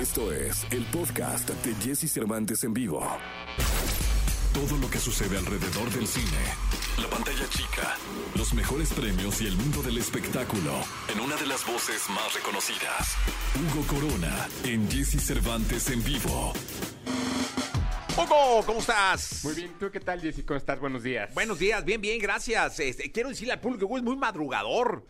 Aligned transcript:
Esto 0.00 0.32
es 0.32 0.66
el 0.70 0.82
podcast 0.86 1.50
de 1.50 1.74
Jesse 1.74 2.10
Cervantes 2.10 2.64
en 2.64 2.72
vivo. 2.72 3.06
Todo 4.54 4.78
lo 4.78 4.88
que 4.88 4.98
sucede 4.98 5.36
alrededor 5.36 5.90
del 5.90 6.06
cine, 6.06 6.24
la 6.98 7.06
pantalla 7.10 7.46
chica, 7.50 7.98
los 8.34 8.54
mejores 8.54 8.94
premios 8.94 9.42
y 9.42 9.46
el 9.46 9.56
mundo 9.58 9.82
del 9.82 9.98
espectáculo 9.98 10.72
en 11.12 11.20
una 11.20 11.36
de 11.36 11.46
las 11.46 11.66
voces 11.66 12.08
más 12.08 12.32
reconocidas. 12.32 13.14
Hugo 13.54 13.86
Corona 13.88 14.48
en 14.64 14.90
Jesse 14.90 15.20
Cervantes 15.22 15.90
en 15.90 16.02
vivo. 16.02 16.54
Hugo, 18.22 18.62
¿cómo 18.66 18.80
estás? 18.80 19.44
Muy 19.44 19.54
bien, 19.54 19.72
¿tú 19.78 19.90
qué 19.90 20.00
tal, 20.00 20.20
Jessy? 20.20 20.42
¿Cómo 20.42 20.58
estás? 20.58 20.78
Buenos 20.78 21.02
días. 21.02 21.32
Buenos 21.32 21.58
días, 21.58 21.84
bien, 21.84 22.00
bien, 22.00 22.18
gracias. 22.20 22.78
Este, 22.80 23.10
quiero 23.10 23.28
decirle 23.30 23.52
al 23.54 23.60
público 23.60 23.88
que 23.88 23.94
es 23.96 24.02
muy 24.02 24.16
madrugador. 24.16 25.06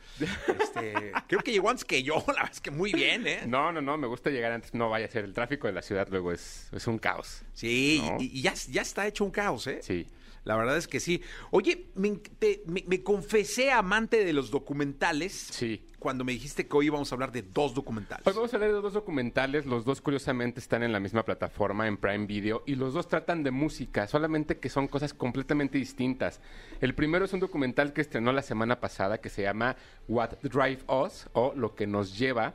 Este, 0.60 1.12
creo 1.28 1.40
que 1.40 1.50
llegó 1.50 1.70
antes 1.70 1.84
que 1.84 2.02
yo, 2.02 2.16
la 2.28 2.34
verdad 2.34 2.50
es 2.52 2.60
que 2.60 2.70
muy 2.70 2.92
bien, 2.92 3.26
¿eh? 3.26 3.40
No, 3.46 3.72
no, 3.72 3.80
no, 3.80 3.96
me 3.96 4.06
gusta 4.06 4.30
llegar 4.30 4.52
antes. 4.52 4.74
No 4.74 4.88
vaya 4.90 5.06
a 5.06 5.08
ser 5.08 5.24
el 5.24 5.32
tráfico 5.34 5.66
de 5.66 5.72
la 5.72 5.82
ciudad, 5.82 6.06
luego 6.10 6.30
es, 6.32 6.68
es 6.72 6.86
un 6.86 6.98
caos. 6.98 7.42
Sí, 7.52 8.00
¿No? 8.04 8.16
y, 8.20 8.26
y 8.38 8.42
ya, 8.42 8.54
ya 8.54 8.82
está 8.82 9.06
hecho 9.06 9.24
un 9.24 9.30
caos, 9.30 9.66
¿eh? 9.66 9.80
Sí. 9.82 10.06
La 10.44 10.56
verdad 10.56 10.76
es 10.78 10.86
que 10.88 11.00
sí. 11.00 11.20
Oye, 11.50 11.86
me, 11.96 12.12
te- 12.38 12.62
me- 12.66 12.84
me 12.86 13.02
confesé 13.02 13.70
amante 13.72 14.24
de 14.24 14.32
los 14.32 14.50
documentales 14.50 15.32
Sí. 15.50 15.84
Cuando 16.00 16.24
me 16.24 16.32
dijiste 16.32 16.66
que 16.66 16.76
hoy 16.76 16.86
íbamos 16.86 17.12
a 17.12 17.14
hablar 17.14 17.30
de 17.30 17.42
dos 17.42 17.74
documentales. 17.74 18.26
Hoy 18.26 18.32
vamos 18.32 18.52
a 18.52 18.56
hablar 18.56 18.72
de 18.72 18.80
dos 18.80 18.94
documentales, 18.94 19.66
los 19.66 19.84
dos 19.84 20.00
curiosamente 20.00 20.58
están 20.58 20.82
en 20.82 20.92
la 20.92 20.98
misma 20.98 21.24
plataforma, 21.24 21.86
en 21.86 21.98
Prime 21.98 22.26
Video, 22.26 22.62
y 22.66 22.74
los 22.74 22.94
dos 22.94 23.06
tratan 23.06 23.42
de 23.42 23.50
música, 23.50 24.06
solamente 24.08 24.58
que 24.58 24.70
son 24.70 24.88
cosas 24.88 25.12
completamente 25.12 25.76
distintas. 25.76 26.40
El 26.80 26.94
primero 26.94 27.26
es 27.26 27.32
un 27.34 27.40
documental 27.40 27.92
que 27.92 28.00
estrenó 28.00 28.32
la 28.32 28.40
semana 28.40 28.80
pasada 28.80 29.18
que 29.18 29.28
se 29.28 29.42
llama 29.42 29.76
What 30.08 30.38
Drive 30.42 30.80
Us, 30.88 31.28
o 31.34 31.52
Lo 31.54 31.74
que 31.74 31.86
nos 31.86 32.18
lleva, 32.18 32.54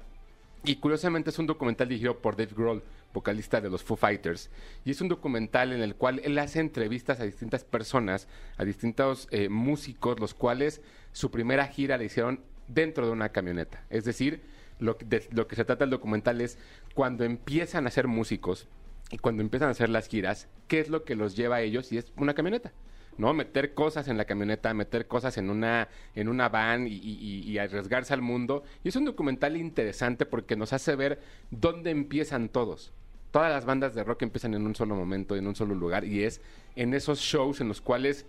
y 0.63 0.77
curiosamente 0.77 1.29
es 1.29 1.37
un 1.37 1.45
documental 1.45 1.87
dirigido 1.87 2.17
por 2.17 2.35
Dave 2.35 2.53
Grohl, 2.55 2.83
vocalista 3.13 3.61
de 3.61 3.69
los 3.69 3.83
Foo 3.83 3.95
Fighters. 3.95 4.49
Y 4.83 4.91
es 4.91 5.01
un 5.01 5.07
documental 5.07 5.71
en 5.71 5.81
el 5.81 5.93
cual 5.95 6.19
él 6.23 6.39
hace 6.39 6.59
entrevistas 6.59 7.19
a 7.19 7.23
distintas 7.23 7.63
personas, 7.63 8.27
a 8.57 8.65
distintos 8.65 9.27
eh, 9.29 9.49
músicos, 9.49 10.19
los 10.19 10.33
cuales 10.33 10.81
su 11.11 11.29
primera 11.29 11.67
gira 11.67 11.97
la 11.99 12.03
hicieron 12.03 12.41
dentro 12.67 13.05
de 13.05 13.11
una 13.11 13.29
camioneta. 13.29 13.83
Es 13.89 14.05
decir, 14.05 14.41
lo, 14.79 14.97
de 15.05 15.27
lo 15.31 15.47
que 15.47 15.55
se 15.55 15.65
trata 15.65 15.83
el 15.83 15.89
documental 15.89 16.41
es 16.41 16.57
cuando 16.93 17.23
empiezan 17.23 17.87
a 17.87 17.91
ser 17.91 18.07
músicos 18.07 18.67
y 19.11 19.17
cuando 19.17 19.41
empiezan 19.41 19.69
a 19.69 19.71
hacer 19.71 19.89
las 19.89 20.07
giras, 20.07 20.47
¿qué 20.67 20.79
es 20.79 20.89
lo 20.89 21.03
que 21.03 21.15
los 21.15 21.35
lleva 21.35 21.57
a 21.57 21.61
ellos? 21.61 21.91
Y 21.91 21.97
es 21.97 22.11
una 22.17 22.33
camioneta. 22.33 22.71
¿no? 23.17 23.33
Meter 23.33 23.73
cosas 23.73 24.07
en 24.07 24.17
la 24.17 24.25
camioneta, 24.25 24.73
meter 24.73 25.07
cosas 25.07 25.37
en 25.37 25.49
una, 25.49 25.87
en 26.15 26.27
una 26.27 26.49
van 26.49 26.85
y 26.89 27.57
arriesgarse 27.57 28.13
al 28.13 28.21
mundo. 28.21 28.63
Y 28.83 28.89
es 28.89 28.95
un 28.95 29.05
documental 29.05 29.55
interesante 29.57 30.25
porque 30.25 30.55
nos 30.55 30.73
hace 30.73 30.95
ver 30.95 31.21
dónde 31.49 31.91
empiezan 31.91 32.49
todos. 32.49 32.91
Todas 33.31 33.51
las 33.51 33.65
bandas 33.65 33.93
de 33.93 34.03
rock 34.03 34.21
empiezan 34.23 34.53
en 34.53 34.65
un 34.65 34.75
solo 34.75 34.95
momento, 34.95 35.35
en 35.35 35.45
un 35.45 35.55
solo 35.55 35.75
lugar, 35.75 36.05
y 36.05 36.23
es 36.23 36.41
en 36.77 36.93
esos 36.93 37.19
shows 37.19 37.59
en 37.59 37.67
los 37.67 37.81
cuales 37.81 38.25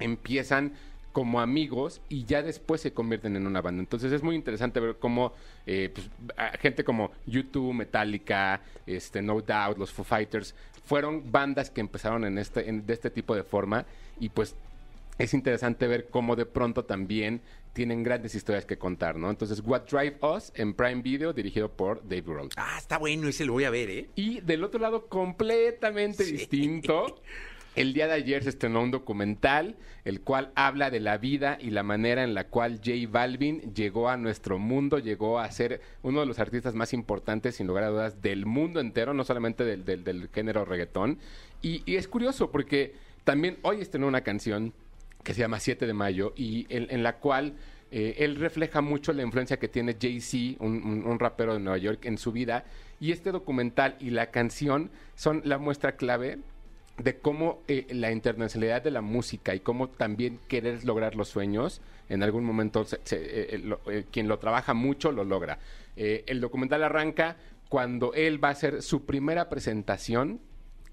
empiezan 0.00 0.72
como 1.12 1.40
amigos 1.40 2.00
y 2.08 2.24
ya 2.24 2.42
después 2.42 2.80
se 2.80 2.92
convierten 2.92 3.34
en 3.36 3.46
una 3.46 3.60
banda. 3.60 3.80
Entonces 3.80 4.12
es 4.12 4.22
muy 4.22 4.36
interesante 4.36 4.78
ver 4.80 4.96
cómo 4.98 5.32
eh, 5.66 5.90
pues, 5.92 6.08
gente 6.60 6.84
como 6.84 7.10
YouTube, 7.26 7.72
Metallica, 7.74 8.60
este, 8.86 9.22
No 9.22 9.40
Doubt, 9.40 9.78
los 9.78 9.92
Foo 9.92 10.04
Fighters, 10.04 10.54
fueron 10.84 11.30
bandas 11.32 11.70
que 11.70 11.80
empezaron 11.80 12.24
en 12.24 12.38
este, 12.38 12.68
en- 12.68 12.86
de 12.86 12.92
este 12.94 13.10
tipo 13.10 13.34
de 13.34 13.42
forma 13.42 13.84
y 14.20 14.28
pues 14.28 14.54
es 15.18 15.34
interesante 15.34 15.86
ver 15.88 16.08
cómo 16.10 16.36
de 16.36 16.46
pronto 16.46 16.84
también 16.84 17.40
tienen 17.72 18.02
grandes 18.02 18.34
historias 18.34 18.64
que 18.64 18.78
contar, 18.78 19.16
¿no? 19.16 19.30
Entonces, 19.30 19.60
What 19.64 19.82
Drive 19.90 20.16
Us 20.22 20.52
en 20.54 20.74
Prime 20.74 21.02
Video, 21.02 21.32
dirigido 21.32 21.68
por 21.70 22.02
Dave 22.02 22.22
Grohl. 22.22 22.48
Ah, 22.56 22.76
está 22.78 22.98
bueno, 22.98 23.28
ese 23.28 23.44
lo 23.44 23.52
voy 23.52 23.64
a 23.64 23.70
ver, 23.70 23.90
¿eh? 23.90 24.08
Y 24.16 24.40
del 24.40 24.64
otro 24.64 24.80
lado, 24.80 25.06
completamente 25.06 26.24
Sí. 26.24 26.32
distinto. 26.32 27.20
El 27.78 27.92
día 27.92 28.08
de 28.08 28.14
ayer 28.14 28.42
se 28.42 28.48
estrenó 28.48 28.82
un 28.82 28.90
documental, 28.90 29.76
el 30.04 30.20
cual 30.20 30.50
habla 30.56 30.90
de 30.90 30.98
la 30.98 31.16
vida 31.16 31.58
y 31.60 31.70
la 31.70 31.84
manera 31.84 32.24
en 32.24 32.34
la 32.34 32.48
cual 32.48 32.78
J 32.84 32.90
Balvin 33.08 33.72
llegó 33.72 34.08
a 34.08 34.16
nuestro 34.16 34.58
mundo, 34.58 34.98
llegó 34.98 35.38
a 35.38 35.48
ser 35.52 35.80
uno 36.02 36.18
de 36.18 36.26
los 36.26 36.40
artistas 36.40 36.74
más 36.74 36.92
importantes, 36.92 37.54
sin 37.54 37.68
lugar 37.68 37.84
a 37.84 37.90
dudas, 37.90 38.20
del 38.20 38.46
mundo 38.46 38.80
entero, 38.80 39.14
no 39.14 39.22
solamente 39.22 39.64
del, 39.64 39.84
del- 39.84 40.28
género 40.34 40.64
reggaetón. 40.64 41.20
Y, 41.62 41.84
es 41.94 42.08
curioso 42.08 42.50
porque 42.50 42.94
también 43.22 43.58
hoy 43.62 43.80
estrenó 43.80 44.08
una 44.08 44.22
canción 44.22 44.72
que 45.22 45.32
se 45.32 45.38
llama 45.42 45.60
7 45.60 45.86
de 45.86 45.94
mayo 45.94 46.32
y 46.36 46.66
en, 46.70 46.88
en 46.90 47.04
la 47.04 47.18
cual 47.18 47.52
eh, 47.92 48.16
él 48.18 48.34
refleja 48.40 48.80
mucho 48.80 49.12
la 49.12 49.22
influencia 49.22 49.60
que 49.60 49.68
tiene 49.68 49.96
Jay-Z, 50.00 50.56
un, 50.64 50.82
un- 50.82 51.06
un 51.06 51.18
rapero 51.20 51.54
de 51.54 51.60
Nueva 51.60 51.78
York, 51.78 52.06
en 52.06 52.18
su 52.18 52.32
vida. 52.32 52.64
Y 52.98 53.12
este 53.12 53.30
documental 53.30 53.94
y 54.00 54.10
la 54.10 54.32
canción 54.32 54.90
son 55.14 55.42
la 55.44 55.58
muestra 55.58 55.92
clave 55.94 56.38
de 56.98 57.18
cómo 57.18 57.62
eh, 57.68 57.86
la 57.90 58.10
internacionalidad 58.12 58.82
de 58.82 58.90
la 58.90 59.00
música 59.00 59.54
y 59.54 59.60
cómo 59.60 59.88
también 59.88 60.38
querer 60.48 60.84
lograr 60.84 61.14
los 61.14 61.28
sueños, 61.28 61.80
en 62.08 62.22
algún 62.22 62.44
momento 62.44 62.84
se- 62.84 63.00
se- 63.04 63.16
eh, 63.16 63.46
eh, 63.54 63.58
lo- 63.58 63.80
eh, 63.90 64.04
quien 64.10 64.26
lo 64.28 64.38
trabaja 64.38 64.74
mucho 64.74 65.12
lo 65.12 65.24
logra. 65.24 65.58
El 65.96 66.40
documental 66.40 66.82
arranca 66.84 67.36
cuando 67.68 68.14
él 68.14 68.42
va 68.42 68.48
a 68.48 68.52
hacer 68.52 68.82
su 68.82 69.04
primera 69.04 69.48
presentación 69.48 70.40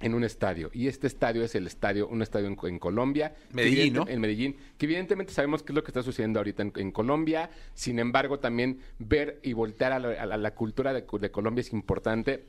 en 0.01 0.13
un 0.13 0.23
estadio. 0.23 0.69
Y 0.73 0.88
este 0.88 1.07
estadio 1.07 1.43
es 1.43 1.55
el 1.55 1.67
estadio, 1.67 2.07
un 2.07 2.22
estadio 2.22 2.47
en, 2.47 2.57
en 2.63 2.79
Colombia. 2.79 3.33
Medellín, 3.53 3.93
¿no? 3.93 4.07
En 4.07 4.19
Medellín, 4.19 4.57
que 4.77 4.85
evidentemente 4.87 5.31
sabemos 5.31 5.63
qué 5.63 5.72
es 5.72 5.75
lo 5.75 5.83
que 5.83 5.91
está 5.91 6.03
sucediendo 6.03 6.39
ahorita 6.39 6.63
en, 6.63 6.73
en 6.75 6.91
Colombia. 6.91 7.49
Sin 7.75 7.97
embargo, 7.99 8.39
también 8.39 8.79
ver 8.99 9.39
y 9.41 9.53
voltear 9.53 9.93
a 9.93 9.99
la, 9.99 10.09
a 10.22 10.25
la- 10.25 10.35
a 10.35 10.37
la 10.37 10.53
cultura 10.53 10.91
de, 10.91 11.05
de 11.19 11.31
Colombia 11.31 11.61
es 11.61 11.72
importante. 11.72 12.43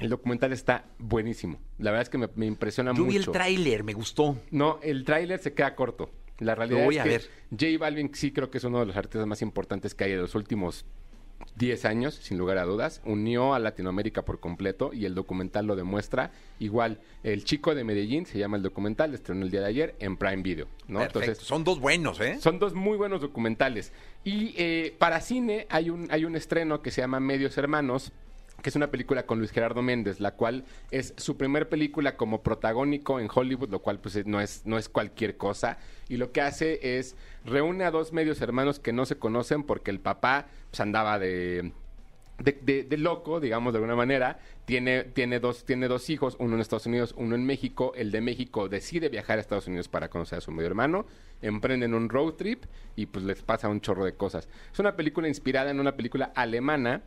El 0.00 0.08
documental 0.10 0.52
está 0.52 0.84
buenísimo. 0.98 1.58
La 1.78 1.90
verdad 1.90 2.02
es 2.02 2.08
que 2.08 2.18
me, 2.18 2.28
me 2.34 2.46
impresiona 2.46 2.92
Yo 2.92 3.04
mucho. 3.04 3.10
vi 3.10 3.16
el 3.16 3.26
tráiler, 3.30 3.84
me 3.84 3.92
gustó. 3.92 4.36
No, 4.50 4.78
el 4.82 5.04
tráiler 5.04 5.38
se 5.40 5.52
queda 5.52 5.74
corto. 5.74 6.10
La 6.38 6.54
realidad 6.54 6.78
Lo 6.80 6.84
voy 6.86 6.94
es 6.96 7.00
a 7.00 7.04
que 7.04 7.08
ver. 7.10 7.22
J 7.50 7.66
Balvin 7.78 8.10
sí 8.14 8.32
creo 8.32 8.50
que 8.50 8.58
es 8.58 8.64
uno 8.64 8.80
de 8.80 8.86
los 8.86 8.96
artistas 8.96 9.26
más 9.26 9.42
importantes 9.42 9.94
que 9.94 10.04
hay 10.04 10.12
de 10.12 10.16
los 10.16 10.34
últimos 10.34 10.86
10 11.56 11.84
años, 11.84 12.14
sin 12.14 12.38
lugar 12.38 12.56
a 12.58 12.64
dudas. 12.64 13.02
Unió 13.04 13.52
a 13.54 13.58
Latinoamérica 13.58 14.24
por 14.24 14.40
completo 14.40 14.92
y 14.94 15.04
el 15.04 15.14
documental 15.14 15.66
lo 15.66 15.76
demuestra. 15.76 16.32
Igual, 16.58 17.00
El 17.22 17.44
Chico 17.44 17.74
de 17.74 17.84
Medellín 17.84 18.24
se 18.24 18.38
llama 18.38 18.56
el 18.56 18.62
documental, 18.62 19.12
estrenó 19.14 19.44
el 19.44 19.50
día 19.50 19.60
de 19.60 19.66
ayer 19.66 19.94
en 19.98 20.16
Prime 20.16 20.42
Video. 20.42 20.66
¿no? 20.88 21.00
Perfecto. 21.00 21.20
Entonces, 21.20 21.46
Son 21.46 21.62
dos 21.64 21.78
buenos, 21.78 22.20
¿eh? 22.20 22.38
son 22.40 22.58
dos 22.58 22.72
muy 22.72 22.96
buenos 22.96 23.20
documentales. 23.20 23.92
Y 24.24 24.54
eh, 24.56 24.94
para 24.98 25.20
cine 25.20 25.66
hay 25.68 25.90
un, 25.90 26.08
hay 26.10 26.24
un 26.24 26.36
estreno 26.36 26.80
que 26.80 26.90
se 26.90 27.02
llama 27.02 27.20
Medios 27.20 27.56
Hermanos, 27.58 28.12
que 28.62 28.68
es 28.70 28.76
una 28.76 28.90
película 28.90 29.24
con 29.26 29.38
Luis 29.38 29.50
Gerardo 29.52 29.82
Méndez, 29.82 30.20
la 30.20 30.32
cual 30.32 30.64
es 30.90 31.14
su 31.16 31.36
primer 31.36 31.68
película 31.68 32.16
como 32.16 32.42
protagónico 32.42 33.18
en 33.20 33.28
Hollywood, 33.32 33.70
lo 33.70 33.80
cual 33.80 34.00
pues 34.00 34.16
eh, 34.16 34.24
no 34.26 34.40
es, 34.40 34.62
no 34.66 34.76
es 34.78 34.88
cualquier 34.88 35.36
cosa. 35.36 35.78
Y 36.08 36.16
lo 36.16 36.32
que 36.32 36.40
hace 36.40 36.98
es 36.98 37.16
reúne 37.44 37.84
a 37.84 37.90
dos 37.90 38.12
medios 38.12 38.40
hermanos 38.40 38.78
que 38.80 38.92
no 38.92 39.06
se 39.06 39.16
conocen 39.18 39.62
porque 39.64 39.90
el 39.90 40.00
papá 40.00 40.46
pues, 40.70 40.80
andaba 40.80 41.18
de, 41.18 41.72
de, 42.38 42.52
de- 42.62 42.84
de 42.84 42.96
loco, 42.98 43.40
digamos 43.40 43.72
de 43.72 43.78
alguna 43.78 43.96
manera. 43.96 44.38
Tiene, 44.64 45.04
tiene, 45.04 45.40
dos, 45.40 45.64
tiene 45.64 45.88
dos 45.88 46.10
hijos, 46.10 46.36
uno 46.38 46.54
en 46.54 46.60
Estados 46.60 46.86
Unidos, 46.86 47.14
uno 47.16 47.34
en 47.34 47.44
México. 47.44 47.92
El 47.96 48.10
de 48.12 48.20
México 48.20 48.68
decide 48.68 49.08
viajar 49.08 49.38
a 49.38 49.40
Estados 49.40 49.66
Unidos 49.66 49.88
para 49.88 50.08
conocer 50.10 50.38
a 50.38 50.40
su 50.40 50.52
medio 50.52 50.68
hermano. 50.68 51.06
Emprenden 51.42 51.94
un 51.94 52.08
road 52.08 52.34
trip 52.34 52.64
y 52.96 53.06
pues 53.06 53.24
les 53.24 53.42
pasa 53.42 53.68
un 53.68 53.80
chorro 53.80 54.04
de 54.04 54.14
cosas. 54.14 54.48
Es 54.72 54.78
una 54.78 54.96
película 54.96 55.28
inspirada 55.28 55.70
en 55.70 55.80
una 55.80 55.96
película 55.96 56.32
alemana. 56.34 57.02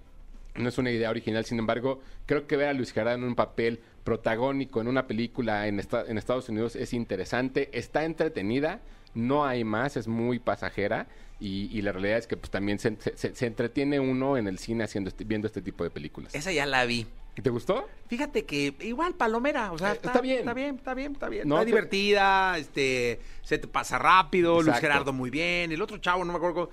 No 0.55 0.69
es 0.69 0.77
una 0.77 0.91
idea 0.91 1.09
original, 1.09 1.45
sin 1.45 1.59
embargo, 1.59 1.99
creo 2.25 2.45
que 2.47 2.57
ver 2.57 2.67
a 2.69 2.73
Luis 2.73 2.91
Gerardo 2.93 3.17
en 3.17 3.23
un 3.23 3.35
papel 3.35 3.81
protagónico 4.03 4.81
en 4.81 4.87
una 4.87 5.07
película 5.07 5.67
en, 5.67 5.79
esta- 5.79 6.05
en 6.05 6.17
Estados 6.17 6.49
Unidos 6.49 6.75
es 6.75 6.93
interesante, 6.93 7.69
está 7.73 8.03
entretenida, 8.03 8.81
no 9.15 9.45
hay 9.45 9.63
más, 9.63 9.95
es 9.97 10.07
muy 10.07 10.39
pasajera 10.39 11.07
y, 11.39 11.69
y 11.75 11.81
la 11.81 11.91
realidad 11.93 12.17
es 12.17 12.27
que 12.27 12.37
pues 12.37 12.51
también 12.51 12.79
se, 12.79 12.97
se- 13.15 13.33
se 13.35 13.45
entretiene 13.45 13.99
uno 13.99 14.37
en 14.37 14.47
el 14.47 14.59
cine 14.59 14.83
haciendo 14.83 15.07
este- 15.09 15.23
viendo 15.23 15.47
este 15.47 15.61
tipo 15.61 15.83
de 15.83 15.89
películas. 15.89 16.35
Esa 16.35 16.51
ya 16.51 16.65
la 16.65 16.85
vi. 16.85 17.07
¿Te 17.41 17.49
gustó? 17.49 17.87
Fíjate 18.09 18.45
que 18.45 18.75
igual 18.81 19.15
palomera, 19.15 19.71
o 19.71 19.77
sea, 19.79 19.91
Eh, 19.91 19.93
está, 19.93 20.09
está 20.09 20.21
bien. 20.21 20.39
está 20.39 20.53
bien, 20.53 20.75
está 20.75 20.93
bien, 20.93 21.11
está 21.13 21.29
bien. 21.29 21.47
No, 21.47 21.55
está 21.55 21.63
te- 21.65 21.71
divertida, 21.71 22.57
este, 22.59 23.19
se 23.41 23.57
te 23.57 23.67
pasa 23.67 23.97
rápido, 23.97 24.61
Luis. 24.61 24.77
Gerardo 24.77 25.13
muy 25.13 25.31
bien, 25.31 25.71
el 25.71 25.81
otro 25.81 25.97
chavo 25.97 26.23
no 26.25 26.31
me 26.33 26.37
acuerdo. 26.37 26.69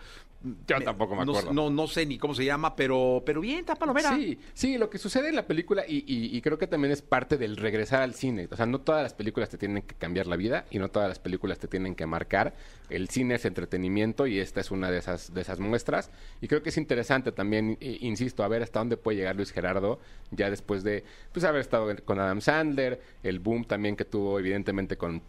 Yo 0.67 0.81
tampoco 0.83 1.15
me 1.17 1.25
acuerdo. 1.39 1.53
No, 1.53 1.69
no 1.69 1.87
sé 1.87 2.07
ni 2.07 2.17
cómo 2.17 2.35
se 2.35 2.45
llama, 2.47 2.75
pero, 2.75 3.23
pero 3.27 3.43
bien, 3.43 3.59
está 3.61 3.75
palomera. 3.75 4.15
Sí, 4.17 4.39
sí, 4.55 4.79
lo 4.79 4.89
que 4.89 4.97
sucede 4.97 5.29
en 5.29 5.37
la 5.37 5.47
película 5.47 5.85
y, 5.87 5.99
y- 6.07 6.35
y 6.35 6.41
creo 6.41 6.57
que 6.57 6.67
también 6.67 6.93
es 6.93 7.03
parte 7.03 7.37
del 7.37 7.59
regresar 7.59 8.01
al 8.01 8.15
cine. 8.15 8.49
O 8.51 8.57
sea, 8.57 8.65
no 8.65 8.81
todas 8.81 9.03
las 9.03 9.13
películas 9.13 9.51
te 9.51 9.59
tienen 9.59 9.83
que 9.83 9.95
cambiar 9.95 10.27
la 10.27 10.37
vida 10.37 10.65
y 10.71 10.79
no 10.79 10.89
todas 10.89 11.09
las 11.11 11.19
películas 11.19 11.59
te 11.59 11.69
tienen 11.69 11.95
que 11.95 12.07
marcar. 12.07 12.55
El 12.89 13.09
cine 13.11 13.35
es 13.35 13.45
entretenimiento 13.45 14.27
y 14.27 14.39
esta 14.39 14.61
es 14.61 14.71
una 14.71 14.91
de 14.91 14.99
esas, 14.99 15.35
de 15.35 15.43
esas 15.43 15.61
muestras. 15.61 16.11
Y 16.41 16.49
creo 16.49 16.63
que 16.63 16.71
es 16.71 16.79
interesante 16.79 17.33
también, 17.33 17.77
insisto, 17.81 18.43
a 18.43 18.49
ver 18.49 18.63
hasta 18.63 18.79
dónde 18.79 18.97
puede 18.97 19.19
llegar 19.19 19.37
Luis 19.37 19.53
Gerardo 19.53 20.01
ya 20.31 20.49
después 20.49 20.83
de 20.85 21.05
pues 21.33 21.45
haber 21.45 21.61
estado 21.61 21.95
con 22.07 22.19
Adam 22.19 22.41
Sandler, 22.41 23.01
el 23.23 23.41
boom 23.41 23.65
también 23.65 23.95
que 23.95 24.07
tuvo 24.07 24.39
evidentemente 24.39 24.97
con 24.97 25.23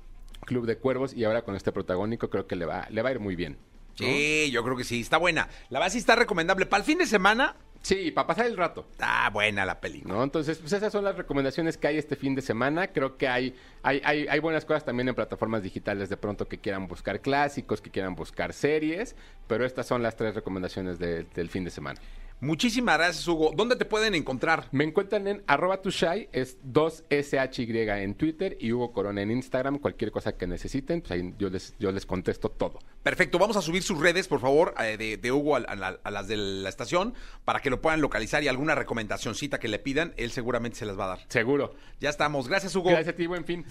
Club 0.45 0.65
de 0.65 0.77
Cuervos 0.77 1.13
y 1.13 1.23
ahora 1.25 1.41
con 1.43 1.55
este 1.55 1.71
protagónico 1.73 2.29
creo 2.29 2.47
que 2.47 2.55
le 2.55 2.65
va, 2.65 2.87
le 2.89 3.01
va 3.01 3.09
a 3.09 3.11
ir 3.11 3.19
muy 3.19 3.35
bien. 3.35 3.57
¿No? 4.01 4.07
Sí, 4.07 4.49
yo 4.51 4.63
creo 4.63 4.75
que 4.75 4.83
sí, 4.83 4.99
está 5.01 5.17
buena. 5.17 5.47
La 5.69 5.79
base 5.79 5.97
está 5.97 6.15
recomendable. 6.15 6.65
Para 6.65 6.81
el 6.81 6.85
fin 6.85 6.97
de 6.97 7.05
semana, 7.05 7.55
Sí, 7.83 8.11
para 8.11 8.27
pasar 8.27 8.45
el 8.45 8.55
rato. 8.57 8.85
Está 8.91 9.27
buena 9.31 9.65
la 9.65 9.81
película. 9.81 10.13
¿no? 10.13 10.23
Entonces, 10.23 10.59
pues 10.59 10.71
esas 10.71 10.91
son 10.91 11.03
las 11.03 11.15
recomendaciones 11.17 11.77
que 11.77 11.87
hay 11.87 11.97
este 11.97 12.15
fin 12.15 12.35
de 12.35 12.43
semana. 12.43 12.89
Creo 12.89 13.17
que 13.17 13.27
hay, 13.27 13.55
hay, 13.81 13.99
hay, 14.05 14.27
hay 14.27 14.39
buenas 14.39 14.65
cosas 14.65 14.85
también 14.85 15.09
en 15.09 15.15
plataformas 15.15 15.63
digitales 15.63 16.07
de 16.07 16.15
pronto 16.15 16.47
que 16.47 16.59
quieran 16.59 16.87
buscar 16.87 17.21
clásicos, 17.21 17.81
que 17.81 17.89
quieran 17.89 18.13
buscar 18.13 18.53
series, 18.53 19.15
pero 19.47 19.65
estas 19.65 19.87
son 19.87 20.03
las 20.03 20.15
tres 20.15 20.35
recomendaciones 20.35 20.99
de- 20.99 21.23
del 21.23 21.49
fin 21.49 21.63
de 21.63 21.71
semana. 21.71 21.99
Muchísimas 22.41 22.97
gracias, 22.97 23.27
Hugo. 23.27 23.51
¿Dónde 23.55 23.75
te 23.75 23.85
pueden 23.85 24.15
encontrar? 24.15 24.67
Me 24.71 24.83
encuentran 24.83 25.27
en 25.27 25.43
arroba 25.47 25.81
tushai, 25.81 26.27
es 26.33 26.57
2SHY 26.63 28.01
en 28.03 28.15
Twitter 28.15 28.57
y 28.59 28.71
Hugo 28.73 28.91
Corona 28.91 29.21
en 29.21 29.29
Instagram. 29.31 29.77
Cualquier 29.77 30.11
cosa 30.11 30.35
que 30.35 30.47
necesiten, 30.47 31.01
pues 31.01 31.11
ahí 31.11 31.33
yo 31.37 31.49
les, 31.49 31.75
yo 31.79 31.91
les 31.91 32.05
contesto 32.05 32.49
todo. 32.49 32.79
Perfecto, 33.03 33.37
vamos 33.39 33.57
a 33.57 33.61
subir 33.61 33.83
sus 33.83 33.99
redes, 33.99 34.27
por 34.27 34.39
favor, 34.41 34.73
eh, 34.83 34.97
de, 34.97 35.17
de 35.17 35.31
Hugo 35.31 35.55
a, 35.55 35.59
a 35.59 35.75
la- 35.75 35.99
a 36.03 36.11
las 36.11 36.27
de 36.27 36.37
la 36.37 36.69
estación, 36.69 37.13
para 37.45 37.59
que 37.59 37.69
lo 37.69 37.79
puedan 37.81 38.01
localizar 38.01 38.41
y 38.43 38.47
alguna 38.47 38.73
recomendacioncita 38.75 39.59
que 39.59 39.67
le 39.67 39.77
pidan, 39.79 40.13
él 40.17 40.31
seguramente 40.31 40.77
se 40.79 40.85
las 40.85 40.97
va 40.99 41.05
a 41.05 41.07
dar. 41.09 41.19
Seguro. 41.29 41.75
Ya 41.99 42.09
estamos. 42.09 42.47
Gracias, 42.47 42.75
Hugo. 42.75 42.89
Gracias 42.89 43.13
a 43.13 43.17
ti, 43.17 43.27
buen 43.27 43.45
fin. 43.45 43.65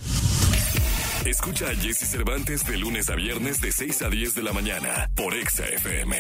Escucha 1.27 1.69
a 1.69 1.75
Jesse 1.75 2.09
Cervantes 2.09 2.65
de 2.67 2.79
lunes 2.79 3.11
a 3.11 3.15
viernes 3.15 3.61
de 3.61 3.73
6 3.73 4.03
a 4.03 4.09
10 4.09 4.35
de 4.37 4.43
la 4.43 4.53
mañana 4.53 5.11
por 5.15 5.35
Exa 5.35 5.67
FM. 5.67 6.17